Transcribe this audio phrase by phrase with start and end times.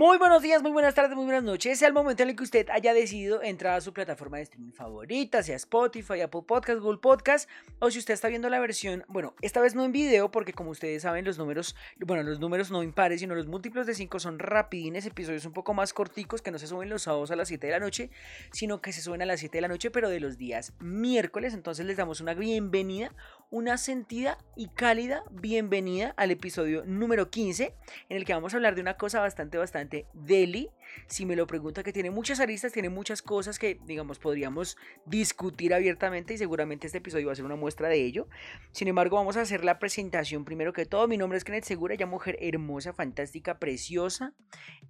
[0.00, 1.82] Muy buenos días, muy buenas tardes, muy buenas noches.
[1.82, 5.42] El momento en el que usted haya decidido entrar a su plataforma de streaming favorita,
[5.42, 9.60] sea Spotify, Apple Podcast, Google Podcast, o si usted está viendo la versión, bueno, esta
[9.60, 13.20] vez no en video, porque como ustedes saben, los números, bueno, los números no impares,
[13.20, 16.66] sino los múltiplos de 5 son rapidines, episodios un poco más corticos que no se
[16.66, 18.08] suben los sábados a las 7 de la noche,
[18.52, 21.52] sino que se suben a las 7 de la noche, pero de los días miércoles.
[21.52, 23.12] Entonces les damos una bienvenida,
[23.50, 27.74] una sentida y cálida bienvenida al episodio número 15,
[28.08, 30.70] en el que vamos a hablar de una cosa bastante, bastante deli.
[31.08, 35.74] Si me lo pregunta, que tiene muchas aristas, tiene muchas cosas que, digamos, podríamos discutir
[35.74, 38.28] abiertamente y seguramente este episodio va a ser una muestra de ello.
[38.70, 41.08] Sin embargo, vamos a hacer la presentación primero que todo.
[41.08, 44.32] Mi nombre es Kenneth Segura, ya mujer hermosa, fantástica, preciosa,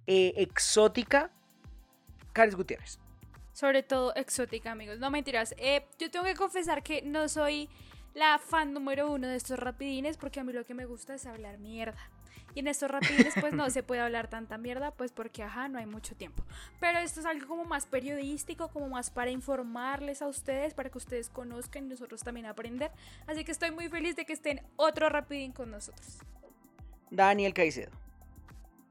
[0.05, 1.31] eh, exótica.
[2.31, 2.99] Carlos Gutiérrez.
[3.53, 4.99] Sobre todo exótica, amigos.
[4.99, 5.55] No mentiras.
[5.57, 7.67] Eh, yo tengo que confesar que no soy
[8.13, 11.25] la fan número uno de estos rapidines porque a mí lo que me gusta es
[11.25, 11.99] hablar mierda.
[12.53, 15.79] Y en estos rapidines pues no se puede hablar tanta mierda pues porque ajá, no
[15.79, 16.43] hay mucho tiempo.
[16.79, 20.97] Pero esto es algo como más periodístico, como más para informarles a ustedes, para que
[20.97, 22.91] ustedes conozcan y nosotros también aprender.
[23.27, 26.19] Así que estoy muy feliz de que estén otro rapidín con nosotros.
[27.09, 27.91] Daniel Caicedo.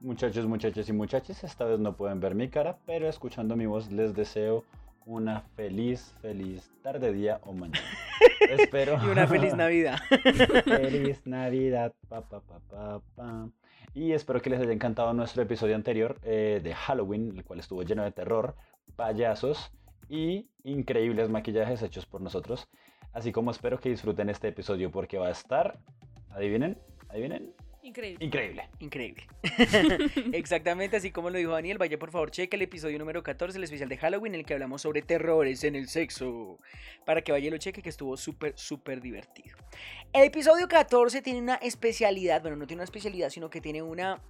[0.01, 3.93] Muchachos, muchachos y muchachas, esta vez no pueden ver mi cara, pero escuchando mi voz
[3.93, 4.65] les deseo
[5.05, 7.85] una feliz, feliz tarde, día o mañana.
[8.59, 8.99] Espero.
[9.05, 9.99] y una feliz Navidad.
[10.65, 11.95] feliz Navidad.
[12.09, 13.01] Pa, pa, pa,
[13.93, 17.83] y espero que les haya encantado nuestro episodio anterior eh, de Halloween, el cual estuvo
[17.83, 18.55] lleno de terror,
[18.95, 19.73] payasos
[20.09, 22.69] y increíbles maquillajes hechos por nosotros.
[23.13, 25.81] Así como espero que disfruten este episodio porque va a estar,
[26.31, 26.79] adivinen,
[27.09, 27.53] adivinen,
[27.91, 28.25] Increíble.
[28.25, 28.69] Increíble.
[28.79, 29.27] Increíble.
[30.33, 31.77] Exactamente así como lo dijo Daniel.
[31.77, 34.55] Vaya por favor, cheque el episodio número 14, el especial de Halloween, en el que
[34.55, 36.61] hablamos sobre terrores en el sexo.
[37.05, 39.57] Para que vaya y lo cheque, que estuvo súper, súper divertido.
[40.13, 44.23] El episodio 14 tiene una especialidad, bueno, no tiene una especialidad, sino que tiene una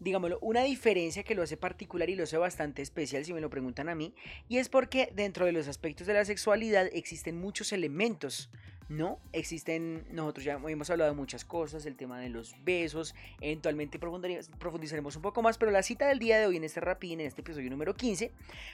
[0.00, 3.48] digámoslo, una diferencia que lo hace particular y lo hace bastante especial si me lo
[3.48, 4.14] preguntan a mí,
[4.48, 8.50] y es porque dentro de los aspectos de la sexualidad existen muchos elementos
[8.88, 13.98] no, existen, nosotros ya hemos hablado de muchas cosas, el tema de los besos, eventualmente
[13.98, 17.26] profundizaremos un poco más, pero la cita del día de hoy en este rapidín, en
[17.26, 18.30] este episodio número 15,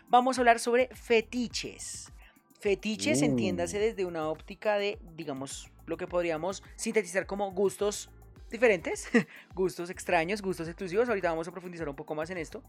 [0.08, 2.12] vamos a hablar sobre fetiches.
[2.58, 3.24] Fetiches, uh.
[3.24, 8.10] entiéndase desde una óptica de, digamos, lo que podríamos sintetizar como gustos
[8.50, 9.08] diferentes,
[9.54, 11.08] gustos extraños, gustos exclusivos.
[11.08, 12.62] Ahorita vamos a profundizar un poco más en esto.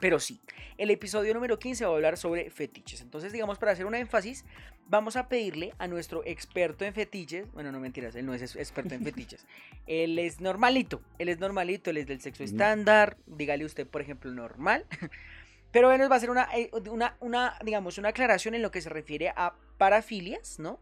[0.00, 0.40] Pero sí,
[0.78, 3.02] el episodio número 15 va a hablar sobre fetiches.
[3.02, 4.44] Entonces, digamos, para hacer un énfasis,
[4.88, 8.94] vamos a pedirle a nuestro experto en fetiches, bueno, no mentiras, él no es experto
[8.94, 9.46] en fetiches,
[9.86, 14.32] él es normalito, él es normalito, él es del sexo estándar, dígale usted, por ejemplo,
[14.32, 14.86] normal.
[15.70, 18.80] Pero bueno, va a hacer una, eh, una, una, digamos, una aclaración en lo que
[18.80, 20.80] se refiere a parafilias, ¿no?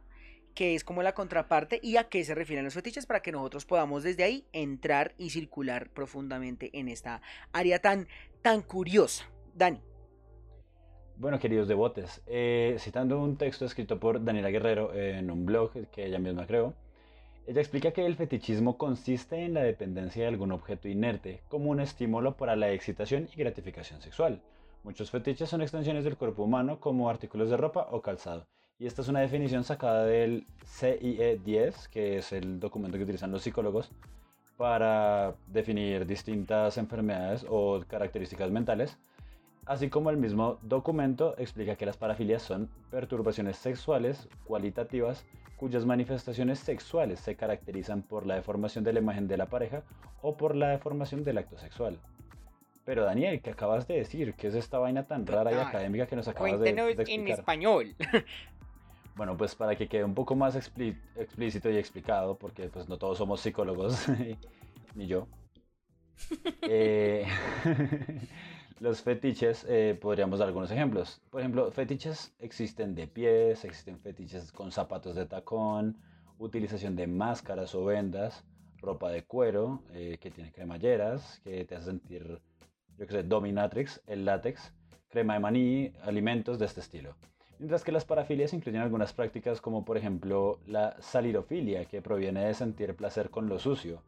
[0.59, 3.65] que es como la contraparte y a qué se refieren los fetiches para que nosotros
[3.65, 8.09] podamos desde ahí entrar y circular profundamente en esta área tan,
[8.43, 9.25] tan curiosa.
[9.55, 9.81] Dani.
[11.17, 16.07] Bueno, queridos devotes, eh, citando un texto escrito por Daniela Guerrero en un blog que
[16.07, 16.75] ella misma creó,
[17.47, 21.81] ella explica que el fetichismo consiste en la dependencia de algún objeto inerte como un
[21.81, 24.41] estímulo para la excitación y gratificación sexual.
[24.85, 28.47] Muchos fetiches son extensiones del cuerpo humano como artículos de ropa o calzado
[28.79, 33.43] y esta es una definición sacada del CIE-10, que es el documento que utilizan los
[33.43, 33.91] psicólogos
[34.59, 38.99] para definir distintas enfermedades o características mentales.
[39.65, 45.25] Así como el mismo documento explica que las parafilias son perturbaciones sexuales cualitativas
[45.57, 49.83] cuyas manifestaciones sexuales se caracterizan por la deformación de la imagen de la pareja
[50.23, 51.99] o por la deformación del acto sexual.
[52.85, 54.35] Pero Daniel, ¿qué acabas de decir?
[54.35, 57.09] ¿Qué es esta vaina tan rara y académica que nos acabas de, de explicar?
[57.11, 57.95] en español.
[59.19, 63.19] Bueno, pues para que quede un poco más explícito y explicado, porque pues no todos
[63.19, 64.07] somos psicólogos,
[64.95, 65.27] ni yo.
[66.63, 67.27] Eh,
[68.81, 71.21] los fetiches, eh, podríamos dar algunos ejemplos.
[71.31, 75.97] Por ejemplo, fetiches existen de pies, existen fetiches con zapatos de tacón,
[76.39, 78.45] utilización de máscaras o vendas,
[78.77, 82.41] ropa de cuero eh, que tiene cremalleras, que te hace sentir,
[82.97, 84.73] yo qué sé, dominatrix, el látex,
[85.09, 87.17] crema de maní, alimentos de este estilo.
[87.59, 92.55] Mientras que las parafilias incluyen algunas prácticas como por ejemplo la salirofilia, que proviene de
[92.55, 94.03] sentir placer con lo sucio.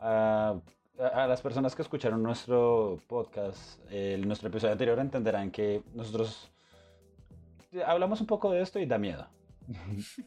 [0.00, 0.54] a,
[0.96, 3.80] las personas que escucharon nuestro podcast,
[4.20, 6.52] nuestro episodio anterior, entenderán que nosotros
[7.84, 9.26] hablamos un poco de esto y da miedo.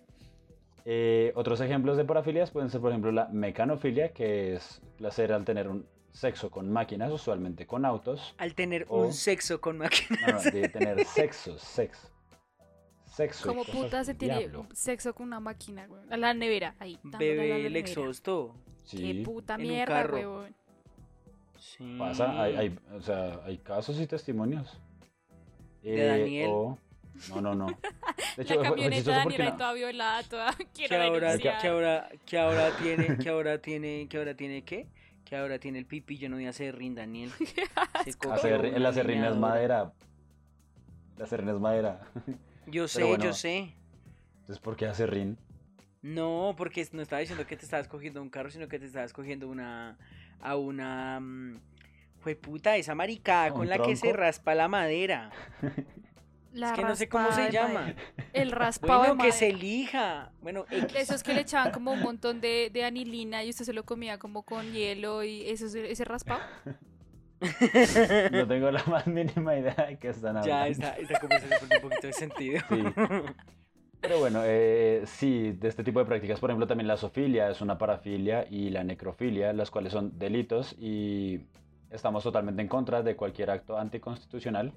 [0.89, 5.43] Eh, otros ejemplos de parafilias pueden ser, por ejemplo, la mecanofilia, que es placer al
[5.43, 8.33] tener un sexo con máquinas, usualmente con autos.
[8.37, 10.21] Al tener un sexo con máquinas.
[10.25, 12.07] No, no, de tener sexo, sexo
[13.17, 13.47] sexo.
[13.49, 16.01] Como puta se tiene sexo con una máquina, güey.
[16.09, 16.99] A la nevera, ahí.
[17.03, 18.55] Bebe el exhausto.
[18.89, 20.55] Qué puta mierda, weón.
[21.59, 21.95] Sí.
[21.97, 24.79] Pasa, hay, hay, o sea, hay casos y testimonios.
[25.81, 26.49] ¿De Eh, Daniel?
[26.51, 26.77] o-
[27.29, 27.65] No, no, no.
[28.37, 30.53] De La fue- fue camioneta de Daniela na- toda violada, toda.
[30.57, 31.59] que Quiero ahora, denunciar.
[31.61, 34.87] que ahora, que ahora tiene, que ahora tiene, que ahora tiene qué?
[35.25, 37.31] Que ahora tiene el pipi lleno de acerrín, Daniel.
[38.41, 39.91] Se el acerrín es madera.
[41.17, 42.01] El acerrín es madera.
[42.67, 43.23] Yo sé, bueno.
[43.23, 43.73] yo sé.
[44.41, 45.37] Entonces, ¿por qué acerrín?
[46.01, 49.13] No, porque no estaba diciendo que te estabas cogiendo un carro, sino que te estabas
[49.13, 49.97] cogiendo una.
[50.39, 51.21] a una.
[52.19, 55.31] Fue puta, esa maricada ¿Un con la que se raspa la madera.
[56.53, 57.81] La es que no sé cómo se llama.
[57.81, 58.01] madera.
[58.33, 60.31] El raspado Bueno, de que se elija.
[60.41, 60.95] Bueno, X.
[60.95, 64.17] Esos que le echaban como un montón de, de anilina y usted se lo comía
[64.17, 66.41] como con hielo y eso, ese raspado.
[68.31, 70.47] No tengo la más mínima idea de qué están hablando.
[70.47, 72.61] Ya, esta, esta conversación perdió un poquito de sentido.
[72.69, 72.83] Sí.
[74.01, 77.61] Pero bueno, eh, sí, de este tipo de prácticas, por ejemplo, también la zoofilia es
[77.61, 81.41] una parafilia y la necrofilia, las cuales son delitos y
[81.89, 84.71] estamos totalmente en contra de cualquier acto anticonstitucional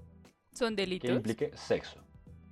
[0.52, 1.10] Son que delitos.
[1.10, 2.00] implique sexo.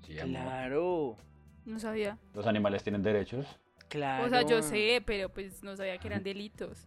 [0.07, 0.15] Sí.
[0.15, 1.17] Claro,
[1.65, 2.19] No sabía.
[2.35, 3.47] Los animales tienen derechos,
[3.89, 4.27] claro.
[4.27, 6.87] O sea, yo sé, pero pues no sabía que eran delitos.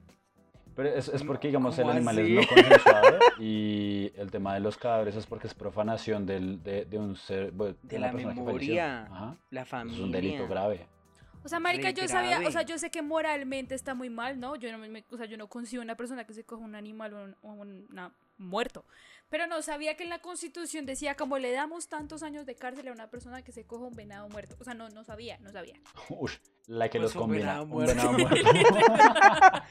[0.75, 2.37] Pero es, es porque, digamos, el ¿Cómo animal así?
[2.37, 6.85] es no consensuado y el tema de los cadáveres es porque es profanación del, de,
[6.85, 8.73] de un ser, bueno, De una la persona que falleció.
[8.75, 9.35] memoria, Ajá.
[9.49, 10.03] la Es familia.
[10.03, 10.87] un delito grave.
[11.43, 14.39] O sea, marica, Re yo sabía, o sea, yo sé que moralmente está muy mal,
[14.39, 14.55] ¿no?
[14.57, 17.13] Yo no me, o sea, yo no consigo una persona que se coja un animal
[17.15, 18.11] o un, o un- una-
[18.41, 18.85] muerto.
[19.31, 22.89] Pero no sabía que en la Constitución decía como le damos tantos años de cárcel
[22.89, 24.57] a una persona que se coja un venado muerto.
[24.59, 25.79] O sea, no, no sabía, no sabía.
[26.09, 26.35] Ush,
[26.67, 27.61] la que Pues los un combina.
[27.61, 27.95] Un muerto.
[27.95, 28.51] venado muerto.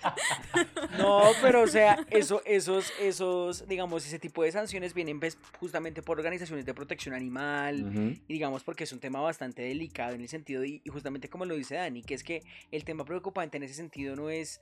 [0.98, 6.02] No, pero o sea, eso, esos, esos, digamos, ese tipo de sanciones vienen pues, justamente
[6.02, 8.18] por organizaciones de protección animal.
[8.26, 11.44] Y digamos porque es un tema bastante delicado en el sentido, y, y justamente como
[11.44, 14.60] lo dice Dani, que es que el tema preocupante en ese sentido no es,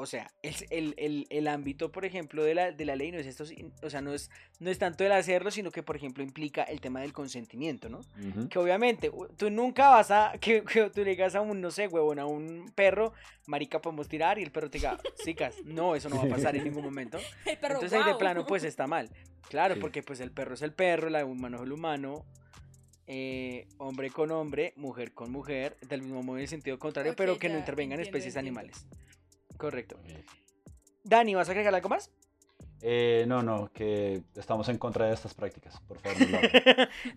[0.00, 3.18] o sea, el, el, el, el ámbito, por ejemplo, de la, de la ley no
[3.18, 3.42] es esto,
[3.82, 4.30] o sea, no es,
[4.60, 8.02] no es tanto el hacerlo, sino que, por ejemplo, implica el tema del consentimiento, ¿no?
[8.48, 11.88] Que obviamente tú nunca vas a, que, que tú le digas a un, no sé,
[11.88, 13.12] huevón, a un perro,
[13.48, 16.54] marica, podemos tirar, y el perro te diga, chicas, no, eso no va a pasar
[16.54, 17.18] en ningún momento.
[17.44, 19.10] El perro, Entonces ahí de plano pues está mal.
[19.48, 19.80] Claro, Sí.
[19.80, 22.24] porque pues el perro es el perro, el humano es el humano,
[23.06, 27.36] eh, hombre con hombre, mujer con mujer, del mismo modo en el sentido contrario, pero
[27.38, 28.60] que no intervengan entiendo, especies entiendo.
[28.60, 28.86] animales.
[29.58, 30.00] Correcto.
[31.04, 32.10] Dani, ¿vas a agregar algo más?
[32.80, 35.80] Eh, no, no, que estamos en contra de estas prácticas.
[35.80, 36.38] Por favor, no.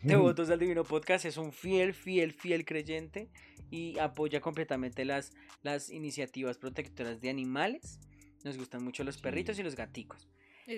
[0.01, 3.29] Devotos del Divino Podcast es un fiel, fiel, fiel creyente
[3.69, 7.99] y apoya completamente las, las iniciativas protectoras de animales.
[8.43, 9.21] Nos gustan mucho los Sí.
[9.21, 10.27] perritos y los gaticos.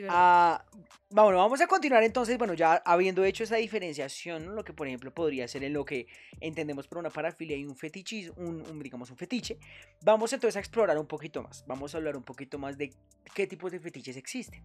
[0.10, 0.66] Ah,
[1.10, 5.14] bueno, vamos a continuar entonces, bueno, ya habiendo hecho esa diferenciación, lo que por ejemplo
[5.14, 6.08] podría ser en lo que
[6.40, 8.36] entendemos por una parafilia y un fetichismo,
[8.82, 9.58] digamos un fetiche,
[10.02, 12.92] vamos entonces a explorar un poquito más, vamos a hablar un poquito más de
[13.36, 14.64] qué tipos de fetiches existen.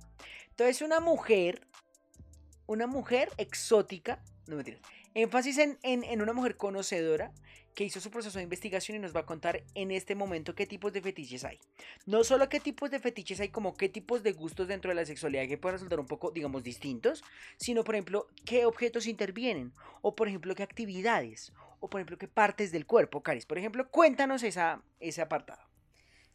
[0.51, 1.67] Entonces una mujer,
[2.67, 4.81] una mujer exótica, no mentiras,
[5.15, 7.33] énfasis en una mujer conocedora
[7.79, 10.67] que hizo su proceso de investigación y nos va a contar en este momento qué
[10.67, 11.61] tipos de fetiches hay.
[12.07, 15.07] No solo qué tipos de fetiches hay, como qué tipos de gustos dentro de la
[15.07, 17.23] sexualidad que pueden resultar un poco, digamos, distintos,
[17.57, 19.73] sino, por ejemplo, qué objetos intervienen,
[20.03, 23.47] o por ejemplo, qué actividades, o por ejemplo, qué partes del cuerpo, Caris.
[23.47, 25.63] Por ejemplo, cuéntanos esa, ese apartado.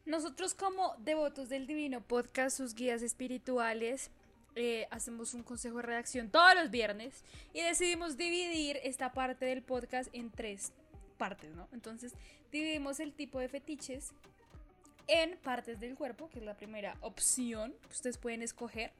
[0.06, 4.12] Nosotros como devotos del Divino Podcast, sus guías espirituales,
[4.56, 9.62] eh, hacemos un consejo de redacción todos los viernes y decidimos dividir esta parte del
[9.62, 10.72] podcast en tres
[11.14, 11.68] partes, ¿no?
[11.72, 12.14] Entonces
[12.52, 14.12] dividimos el tipo de fetiches
[15.08, 18.92] en partes del cuerpo, que es la primera opción que ustedes pueden escoger.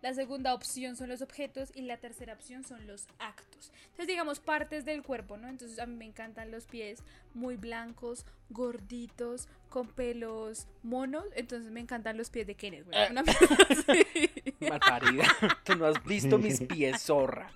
[0.00, 3.72] La segunda opción son los objetos y la tercera opción son los actos.
[3.82, 5.48] Entonces, digamos, partes del cuerpo, ¿no?
[5.48, 7.02] Entonces, a mí me encantan los pies
[7.34, 11.24] muy blancos, gorditos, con pelos monos.
[11.34, 12.96] Entonces, me encantan los pies de Kenneth, güey.
[12.96, 13.08] Eh.
[13.10, 13.24] Una.
[14.70, 15.26] Malparida.
[15.64, 17.50] Tú no has visto mis pies, zorra.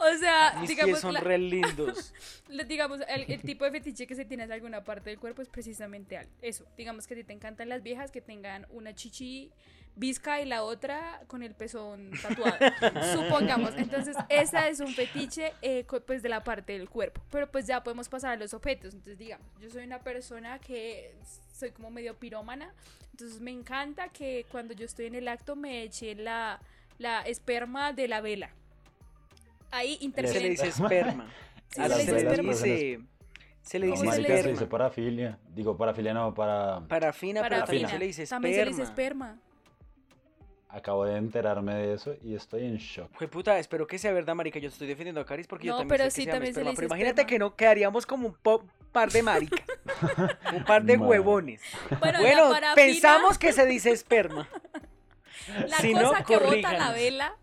[0.00, 2.12] O sea, Mis digamos, pies son la- re lindos.
[2.68, 5.48] digamos el, el tipo de fetiche que se tiene en alguna parte del cuerpo es
[5.48, 6.64] precisamente eso.
[6.76, 9.50] Digamos que a ti te encantan las viejas que tengan una chichi
[9.96, 12.56] visca y la otra con el pezón tatuado.
[13.12, 13.74] Supongamos.
[13.76, 17.20] Entonces, esa es un fetiche eh, pues de la parte del cuerpo.
[17.30, 18.94] Pero pues ya podemos pasar a los objetos.
[18.94, 21.14] Entonces, digamos, yo soy una persona que
[21.52, 22.72] soy como medio pirómana.
[23.10, 26.60] Entonces, me encanta que cuando yo estoy en el acto me eche la,
[26.98, 28.50] la esperma de la vela.
[29.70, 30.40] Ahí Se interviene.
[30.40, 31.26] le dice esperma.
[31.68, 32.54] Sí, A se la le dice esperma.
[33.62, 34.48] Se le ¿Cómo dice se marica, se dice?
[34.48, 34.70] dice esperma.
[34.70, 35.38] parafilia.
[35.54, 36.80] Digo, parafilia no, para...
[36.88, 37.88] Parafina, pero también Parafina.
[37.90, 39.26] se le dice También se le dice esperma.
[39.32, 39.50] esperma.
[40.72, 43.10] Acabo de enterarme de eso y estoy en shock.
[43.14, 44.58] Fue puta, espero que sea verdad, marica.
[44.60, 46.44] Yo estoy defendiendo a Caris porque yo No, también pero sé que sí, se llama
[46.44, 46.70] se esperma.
[46.70, 47.28] le Pero imagínate esperma.
[47.28, 49.64] que no quedaríamos como un par de marica.
[50.54, 51.60] un par de huevones.
[51.98, 54.48] Bueno, Bueno, la parafina, pensamos que se dice esperma.
[55.66, 57.36] La Si cosa no, que bota la vela,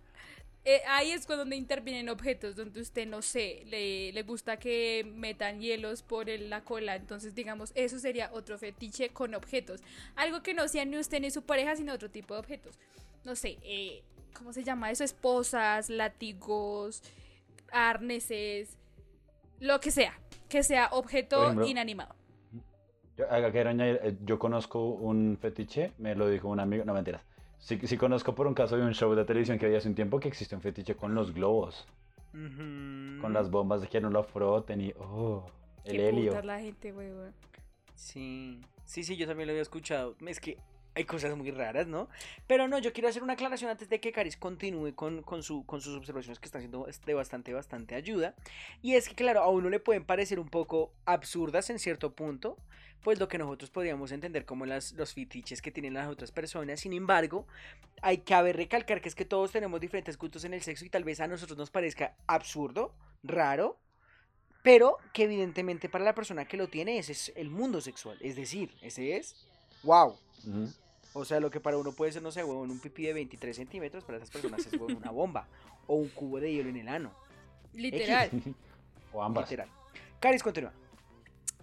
[0.70, 5.62] eh, ahí es cuando intervienen objetos, donde usted, no sé, le, le gusta que metan
[5.62, 6.96] hielos por el- la cola.
[6.96, 9.82] Entonces, digamos, eso sería otro fetiche con objetos.
[10.16, 12.78] Algo que no sea ni usted ni su pareja, sino otro tipo de objetos.
[13.24, 15.04] No sé, eh, ¿cómo se llama eso?
[15.04, 17.02] Esposas, látigos,
[17.72, 18.78] arneses,
[19.60, 20.20] lo que sea.
[20.50, 22.16] Que sea objeto ejemplo, inanimado.
[23.18, 26.94] Yo, acá quiero añadir, eh, yo conozco un fetiche, me lo dijo un amigo, no
[26.94, 27.22] mentiras.
[27.60, 29.96] Sí, sí conozco por un caso de un show de televisión que había hace un
[29.96, 31.86] tiempo que existe un fetiche con los globos,
[32.32, 35.46] con las bombas de que no lo froten y, oh,
[35.84, 36.32] el Qué helio.
[36.32, 37.34] putas la gente, weón.
[37.96, 40.16] Sí, sí, sí, yo también lo había escuchado.
[40.26, 40.58] Es que
[40.98, 42.10] hay cosas muy raras, ¿no?
[42.48, 45.64] Pero no, yo quiero hacer una aclaración antes de que Caris continúe con, con, su,
[45.64, 48.34] con sus observaciones que están siendo de bastante, bastante ayuda.
[48.82, 52.58] Y es que, claro, a uno le pueden parecer un poco absurdas en cierto punto,
[53.04, 56.80] pues lo que nosotros podríamos entender como las, los fetiches que tienen las otras personas.
[56.80, 57.46] Sin embargo,
[58.02, 60.90] hay que haber recalcar que es que todos tenemos diferentes gustos en el sexo y
[60.90, 63.80] tal vez a nosotros nos parezca absurdo, raro,
[64.64, 68.18] pero que evidentemente para la persona que lo tiene ese es el mundo sexual.
[68.20, 69.36] Es decir, ese es
[69.84, 70.18] wow.
[70.44, 70.74] Ujú.
[71.14, 73.56] O sea, lo que para uno puede ser, no sé, huevón, un pipí de 23
[73.56, 75.48] centímetros, para esas personas es huevón, una bomba.
[75.88, 77.12] O un cubo de hielo en el ano.
[77.74, 78.30] Literal.
[79.14, 79.50] o ambas.
[79.50, 79.70] Literal.
[80.20, 80.74] Caris, continúa.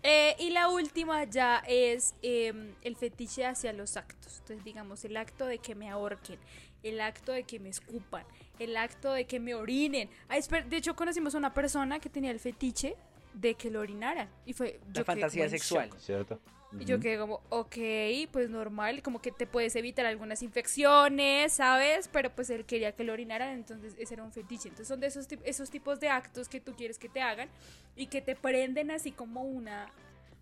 [0.03, 4.39] Eh, y la última ya es em, el fetiche hacia los actos.
[4.41, 6.39] Entonces, digamos, el acto de que me ahorquen,
[6.83, 8.25] el acto de que me escupan,
[8.59, 10.11] el acto de que me orinen.
[10.29, 12.97] Ah, de hecho, conocimos a una persona que tenía el fetiche
[13.35, 14.29] de que lo orinaran.
[14.47, 14.81] Y fue.
[14.87, 15.91] La yo fantasía sexual.
[15.91, 15.99] shock.
[15.99, 16.41] ¿Cierto?
[16.81, 17.77] Y yo quedé como, ok,
[18.33, 22.09] pues normal, como que te puedes evitar algunas infecciones, ¿sabes?
[22.09, 24.71] Pero pues él quería que lo orinaran, entonces ese era un fetiche.
[24.71, 27.49] Entonces son de esos, esos tipos de actos que tú quieres que te hagan
[27.95, 29.87] y que te prenden así como una,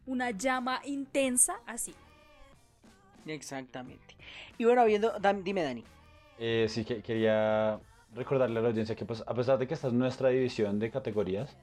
[0.06, 1.94] una llama intensa, así.
[3.26, 4.16] Exactamente.
[4.58, 5.12] Y bueno, viendo,
[5.44, 5.84] dime, Dani.
[6.38, 7.78] Eh, sí, que quería
[8.14, 10.90] recordarle a la audiencia que pues, a pesar de que esta es nuestra división de
[10.90, 11.56] categorías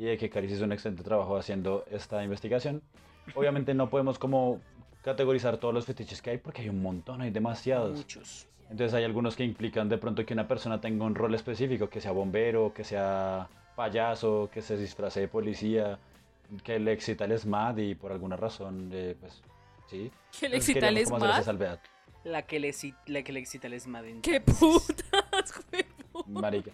[0.00, 2.80] y de que Caris hizo un excelente trabajo haciendo esta investigación,
[3.34, 4.58] obviamente no podemos como
[5.02, 7.98] categorizar todos los fetiches que hay porque hay un montón, hay demasiados.
[7.98, 8.48] Muchos.
[8.70, 12.00] Entonces hay algunos que implican de pronto que una persona tenga un rol específico, que
[12.00, 15.98] sea bombero, que sea payaso, que se disfrace de policía,
[16.64, 19.42] que le excita el SMAT y por alguna razón, eh, pues
[19.86, 20.10] sí.
[20.38, 21.78] ¿Qué le excita el salvedad.
[22.24, 22.74] La que le,
[23.06, 24.22] la que le excita el esmadín.
[24.22, 26.32] ¡Qué putas, huevón!
[26.32, 26.70] Marica.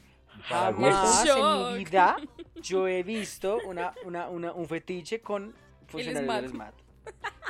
[0.48, 2.16] Jamás en mi vida
[2.62, 5.52] yo he visto una, una, una- un fetiche con
[5.86, 6.74] funcionarios del SMAT.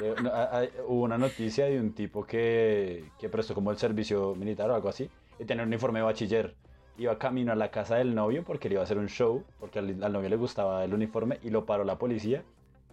[0.03, 3.79] Eh, no, a- a- hubo una noticia de un tipo que, que prestó como el
[3.79, 6.55] servicio militar o algo así y tenía un uniforme de bachiller.
[6.99, 9.79] Iba camino a la casa del novio porque le iba a hacer un show, porque
[9.79, 12.43] al, al novio le gustaba el uniforme y lo paró la policía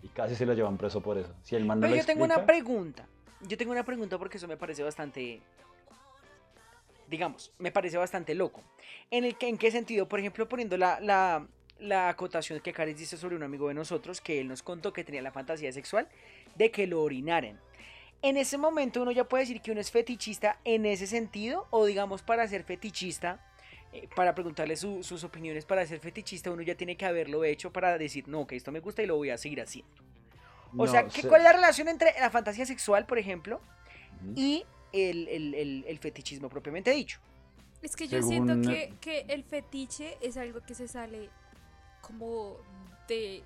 [0.01, 1.33] y casi se lo llevan preso por eso.
[1.43, 3.07] Si el man no Pero lo yo tengo una explica, pregunta.
[3.48, 5.41] Yo tengo una pregunta porque eso me parece bastante.
[7.07, 8.63] Digamos, me parece bastante loco.
[9.12, 10.07] ¿En, el que, ¿En qué sentido?
[10.07, 11.48] Por ejemplo, poniendo la, la,
[11.79, 15.03] la acotación que Caris dice sobre un amigo de nosotros que él nos contó que
[15.03, 16.07] tenía la fantasía sexual
[16.55, 17.60] de que lo orinaran.
[18.22, 21.86] En ese momento uno ya puede decir que uno es fetichista en ese sentido, o
[21.86, 23.45] digamos para ser fetichista,
[23.91, 27.74] eh, para preguntarle su- sus opiniones, para ser fetichista uno ya tiene que haberlo hecho
[27.74, 29.91] para decir, no, que esto me gusta y lo voy a seguir haciendo.
[30.77, 33.60] O no, sea, ¿qué, se- ¿cuál es la relación entre la fantasía sexual, por ejemplo,
[34.36, 37.20] y el, el- el- el fetichismo propiamente dicho?
[37.82, 41.30] Es que yo Según- siento que, que el fetiche es algo que se sale
[42.02, 42.58] como
[43.08, 43.44] de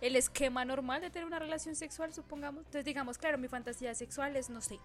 [0.00, 2.60] el esquema normal de tener una relación sexual, supongamos.
[2.60, 4.78] Entonces, digamos, claro, mi fantasía sexual es, no sé,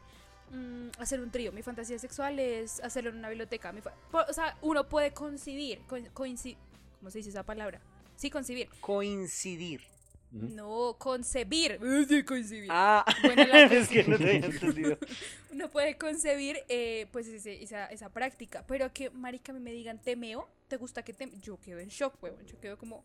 [0.51, 1.51] mm, hacer un trío.
[1.51, 3.71] Mi fantasía sexual es hacerlo en una biblioteca.
[3.71, 5.81] mi o sea, uno puede concebir,
[6.13, 6.57] coincidir,
[6.99, 7.79] ¿cómo se dice esa palabra?
[8.15, 8.69] Sí, concebir.
[8.79, 9.81] Coincidir.
[10.31, 11.79] No, concebir.
[12.07, 12.69] Sí, concebir.
[12.71, 14.97] Ah, Bueno, la es que no te había entendido.
[15.51, 20.47] uno puede concebir eh, pues ese- esa, esa práctica, pero que marica me digan temeo,
[20.67, 23.03] ¿te gusta que te yo quedo en shock, huevón, yo quedo como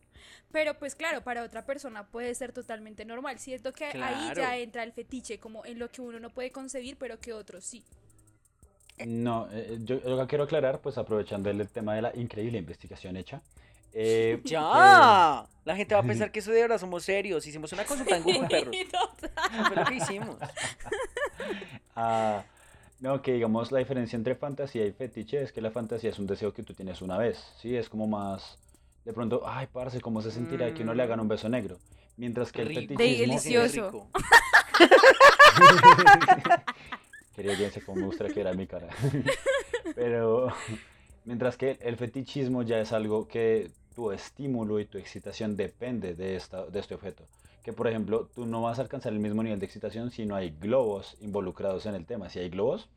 [0.52, 4.82] pero pues claro, para otra persona puede ser totalmente normal, siento que ahí ya entra
[4.84, 7.84] el fetiche como en lo que uno no puede concebir, pero que otros sí.
[9.04, 13.16] No, eh, yo lo que quiero aclarar, pues aprovechando el tema de la increíble investigación
[13.16, 13.42] hecha.
[13.98, 15.46] Eh, ¡Ya!
[15.64, 17.46] La gente va a pensar que eso de verdad somos serios.
[17.46, 18.76] Hicimos una consulta en Google, perros.
[18.76, 20.36] Eso fue lo que hicimos.
[21.98, 22.44] Ah,
[23.00, 26.26] no, que digamos la diferencia entre fantasía y fetiche es que la fantasía es un
[26.26, 27.74] deseo que tú tienes una vez, ¿sí?
[27.74, 28.58] Es como más,
[29.06, 31.78] de pronto, ay, parce, ¿cómo se sentirá que uno le hagan un beso negro?
[32.18, 32.98] Mientras que el fetichismo...
[32.98, 34.10] Delicioso.
[37.34, 38.88] Quería audiencia como me gustaría que era mi cara.
[39.94, 40.52] Pero
[41.24, 46.36] mientras que el fetichismo ya es algo que tu estímulo y tu excitación depende de,
[46.36, 47.24] esta, de este objeto.
[47.64, 50.36] Que por ejemplo, tú no vas a alcanzar el mismo nivel de excitación si no
[50.36, 52.28] hay globos involucrados en el tema.
[52.28, 52.88] Si hay globos,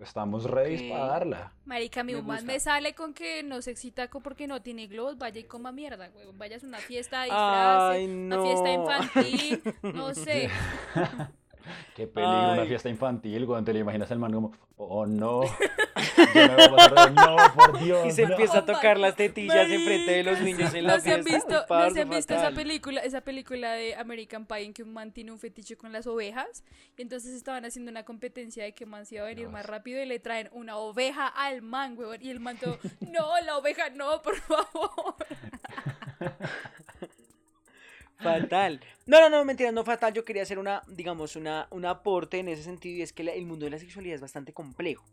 [0.00, 1.52] estamos ready para darla.
[1.66, 2.42] Marica, mi gusta.
[2.42, 6.08] me sale con que no se excita porque no tiene globos, vaya y coma mierda,
[6.08, 6.26] güey.
[6.32, 8.36] Vaya a una fiesta de Ay, disfraces, no.
[8.36, 10.50] una fiesta infantil, no sé.
[11.96, 15.42] Qué peligro, una fiesta infantil, cuando te lo imaginas el man como, oh no,
[16.34, 18.06] ya me voy a pasar de- no, por Dios.
[18.06, 18.30] Y se no".
[18.32, 21.24] empieza a tocar las tetillas Marica, enfrente de los niños en la ¿No se han
[21.24, 21.48] fiesta.
[21.60, 24.92] visto, ¿no se han visto esa película, esa película de American Pie en que un
[24.92, 26.64] man tiene un fetiche con las ovejas?
[26.96, 29.52] Y entonces estaban haciendo una competencia de que man se iba a venir No.
[29.52, 32.22] más rápido y le traen una oveja al man, weón.
[32.22, 35.14] Y el man todo, no, la oveja no, por favor.
[38.18, 38.80] Fatal.
[39.10, 40.14] No, no, no, mentira, no fatal.
[40.14, 43.44] Yo quería hacer una, digamos, una, un aporte en ese sentido y es que el
[43.44, 45.04] mundo de la sexualidad es bastante complejo.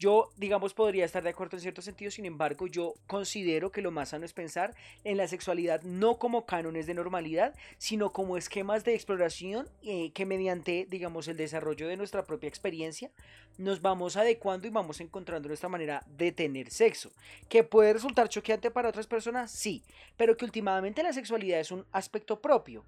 [0.00, 3.92] Yo, digamos, podría estar de acuerdo en cierto sentido, sin embargo, yo considero que lo
[3.92, 4.74] más sano es pensar
[5.04, 10.26] en la sexualidad no como cánones de normalidad, sino como esquemas de exploración eh, que
[10.26, 13.12] mediante, digamos, el desarrollo de nuestra propia experiencia,
[13.58, 17.10] nos vamos adecuando y vamos encontrando nuestra manera de tener sexo.
[17.48, 19.82] Que puede resultar choqueante para otras personas, sí,
[20.16, 22.84] pero que últimamente la sexualidad es un aspecto propio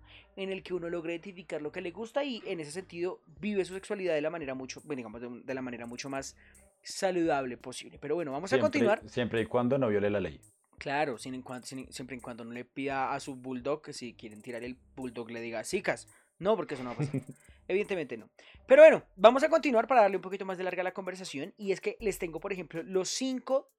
[0.53, 3.75] el que uno logra identificar lo que le gusta y en ese sentido vive su
[3.75, 6.37] sexualidad de la manera mucho, bueno, digamos, de, la manera mucho más
[6.83, 7.99] saludable posible.
[7.99, 9.01] Pero bueno, vamos a continuar.
[9.09, 10.41] Siempre y cuando no viole la ley.
[10.79, 13.93] Claro, sin en cuan- sin- siempre en cuando no le pida a su bulldog que
[13.93, 16.07] si quieren tirar el bulldog le diga chicas.
[16.39, 17.21] No, porque eso no va a pasar.
[17.69, 18.31] Evidentemente no.
[18.67, 21.53] Pero bueno, vamos a continuar para darle un poquito más de larga a la conversación.
[21.59, 23.71] Y es que les tengo, por ejemplo, los cinco,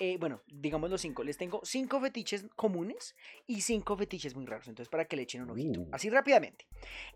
[0.00, 1.22] eh, bueno, digamos los cinco.
[1.22, 3.14] Les tengo cinco fetiches comunes
[3.46, 4.66] y cinco fetiches muy raros.
[4.66, 5.80] Entonces, para que le echen un ojito.
[5.80, 5.88] Uh.
[5.92, 6.66] Así rápidamente.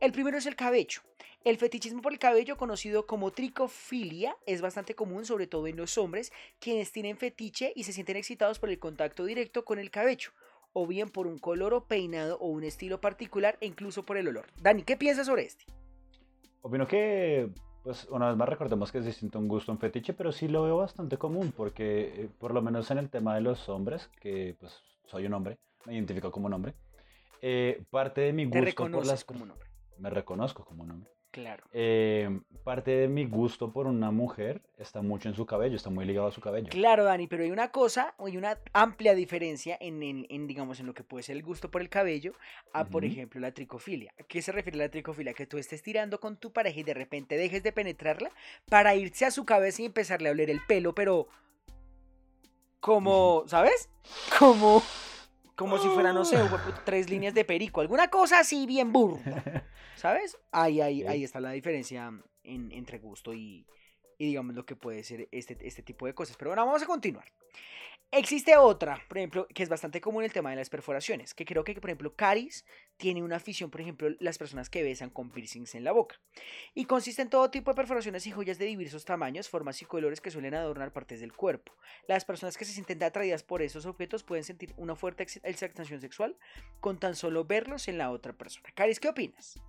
[0.01, 1.01] El primero es el cabello.
[1.45, 5.97] El fetichismo por el cabello, conocido como tricofilia, es bastante común, sobre todo en los
[5.97, 10.31] hombres, quienes tienen fetiche y se sienten excitados por el contacto directo con el cabello,
[10.75, 14.29] o bien por un color o peinado o un estilo particular, e incluso por el
[14.29, 14.47] olor.
[14.61, 15.65] Dani, ¿qué piensas sobre este?
[16.61, 17.51] Opino que,
[17.85, 20.65] pues, una vez más recordemos que es distinto un gusto un fetiche, pero sí lo
[20.65, 24.57] veo bastante común, porque eh, por lo menos en el tema de los hombres, que
[24.59, 26.75] pues soy un hombre, me identifico como un hombre,
[27.43, 29.25] eh, parte de mi Te gusto por reconoces las...
[29.25, 29.69] como un hombre.
[29.99, 31.14] Me reconozco como un hombre.
[31.35, 31.65] Claro.
[31.73, 32.31] Eh,
[32.63, 36.29] parte de mi gusto por una mujer está mucho en su cabello, está muy ligado
[36.29, 36.69] a su cabello.
[36.71, 40.87] Claro, Dani, pero hay una cosa, hay una amplia diferencia en, en- en, digamos, en
[40.87, 42.35] lo que puede ser el gusto por el cabello
[42.73, 44.15] a, por ejemplo, la tricofilia.
[44.21, 45.35] ¿A qué se refiere la tricofilia?
[45.35, 48.31] Que tú estés tirando con tu pareja y de repente dejes de penetrarla
[48.71, 51.27] para irse a su cabeza y empezarle a oler el pelo, pero
[52.79, 53.89] como, ¿sabes?
[54.39, 54.83] Como,
[55.57, 59.65] como si fuera, no sé, huepu- tres líneas de perico, alguna cosa así bien burda.
[59.97, 60.37] ¿Sabes?
[60.53, 62.13] Ahí, ahí, ahí está la diferencia
[62.43, 63.67] en- entre gusto y,
[64.19, 66.37] y digamos lo que puede ser este, este tipo de cosas.
[66.37, 67.31] Pero bueno, vamos a continuar.
[68.17, 71.65] Existe otra, por ejemplo, que es bastante común el tema de las perforaciones, que creo
[71.65, 72.65] que, por ejemplo, Caris
[72.97, 76.21] tiene una afición, por ejemplo, las personas que besan con piercings en la boca.
[76.75, 80.21] Y consiste en todo tipo de perforaciones y joyas de diversos tamaños, formas y colores
[80.21, 81.73] que suelen adornar partes del cuerpo.
[82.07, 86.01] Las personas que se sienten atraídas por esos objetos pueden sentir una fuerte ex- excitación
[86.01, 86.37] sexual
[86.79, 88.69] con tan solo verlos en la otra persona.
[88.77, 89.61] Caris, ¿qué opinas?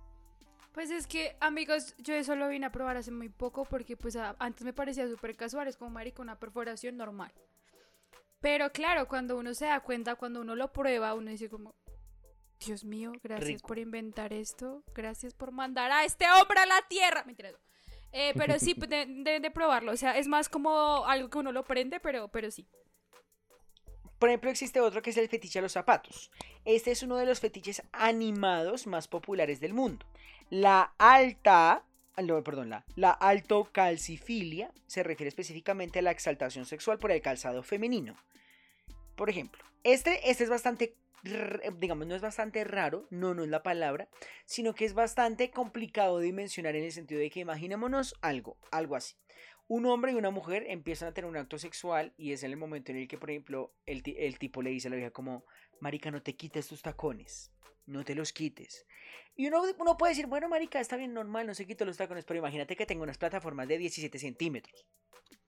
[0.72, 4.14] Pues es que, amigos, yo eso lo vine a probar hace muy poco porque pues
[4.14, 7.32] antes me parecía súper casual, es como marica, una perforación normal.
[8.40, 11.74] Pero claro, cuando uno se da cuenta, cuando uno lo prueba, uno dice como,
[12.60, 13.68] Dios mío, gracias Rico.
[13.68, 17.24] por inventar esto, gracias por mandar a este hombre a la tierra.
[17.24, 17.58] Mentira, no.
[18.12, 21.52] Eh, pero sí, de- deben de probarlo, o sea, es más como algo que uno
[21.52, 22.66] lo prende, pero, pero sí.
[24.18, 26.30] Por ejemplo, existe otro que es el fetiche a los zapatos.
[26.64, 30.06] Este es uno de los fetiches animados más populares del mundo.
[30.48, 31.84] La alta,
[32.22, 37.62] no, perdón, la, la altocalcifilia se refiere específicamente a la exaltación sexual por el calzado
[37.62, 38.16] femenino.
[39.16, 40.94] Por ejemplo, este, este es bastante,
[41.78, 44.08] digamos, no es bastante raro, no, no es la palabra,
[44.44, 48.96] sino que es bastante complicado de dimensionar en el sentido de que imaginémonos algo, algo
[48.96, 49.14] así.
[49.68, 52.56] Un hombre y una mujer empiezan a tener un acto sexual y es en el
[52.56, 55.44] momento en el que, por ejemplo, el, el tipo le dice a la vieja como,
[55.80, 57.52] marica, no te quites tus tacones,
[57.86, 58.86] no te los quites.
[59.34, 62.24] Y uno, uno puede decir, bueno, marica, está bien normal, no se quito los tacones,
[62.24, 64.86] pero imagínate que tengo unas plataformas de 17 centímetros.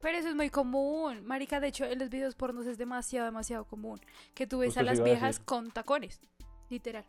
[0.00, 1.24] Pero eso es muy común.
[1.26, 4.00] Marica, de hecho, en los videos pornos es demasiado, demasiado común.
[4.34, 6.20] Que tú ves Justo a las a viejas con tacones.
[6.68, 7.04] Literal.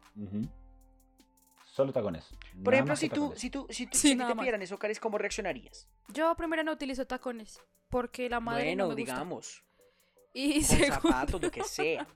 [1.65, 2.25] Solo tacones.
[2.63, 3.39] Por nada ejemplo, si tú, tacones.
[3.39, 5.87] si tú, si tú, Sí, si te pidieran eso, Caris, ¿cómo reaccionarías?
[6.07, 7.61] Yo primero no utilizo tacones.
[7.89, 9.13] Porque la madre bueno, no me gusta.
[9.13, 9.63] digamos,
[10.33, 12.07] Y con segundo, zapatos, lo que sea.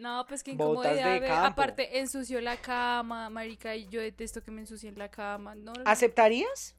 [0.00, 1.20] No, pues que de incomodidad.
[1.26, 1.46] campo.
[1.62, 5.54] Aparte, ensució la cama, marica, y yo detesto que me ensucien la cama.
[5.54, 5.72] No.
[5.84, 6.76] ¿Aceptarías?